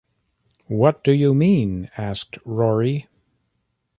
[0.65, 3.07] “What do you mean?” asked Rory.